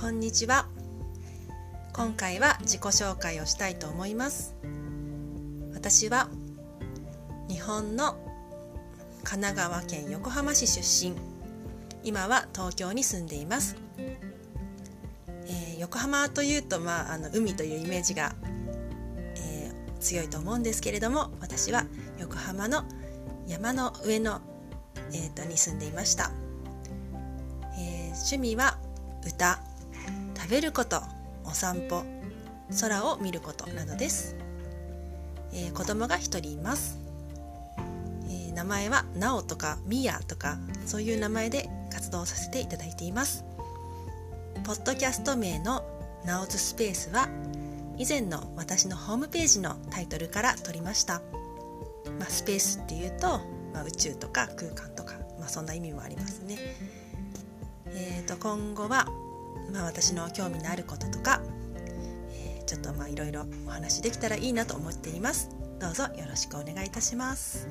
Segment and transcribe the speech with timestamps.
[0.00, 0.64] こんにちは。
[1.92, 4.54] 今回は自己紹介をしたいと思います。
[5.74, 6.30] 私は
[7.50, 8.14] 日本の
[9.24, 11.14] 神奈川県横浜市出身。
[12.02, 13.76] 今は東京に住んでいます、
[15.46, 18.34] えー、横浜というと、まあ、あの海というイメージが、
[19.36, 21.84] えー、強いと思うんですけれども私は
[22.18, 22.84] 横浜の
[23.46, 24.40] 山の上の、
[25.12, 26.32] えーと、に住んでいました、
[27.78, 28.78] えー、趣味は
[29.26, 29.69] 歌。
[30.50, 31.00] 食べること
[31.44, 32.02] お散歩
[32.80, 34.34] 空を見ることなどです、
[35.52, 36.98] えー、子供が一人います、
[38.24, 43.44] えー、名前はなおとかみやとかそういう名前で活動させていただいています。
[44.64, 45.84] ポッドキャスト名の
[46.24, 47.28] なおずスペースは
[47.96, 51.22] 以前の私のホームページのタイトルから取りました、
[52.18, 53.40] まあ、スペースっていうと、
[53.72, 56.58] まあ、宇宙とか空間とか、まあ、そんな意味もありますね。
[57.86, 59.06] えー、と今後は、
[59.72, 61.40] まあ、私の興味のあることとか、
[62.34, 67.66] えー、ちょっとまあいろいろお話できたらいいなと思っていますどうぞよろしくお願いいたします。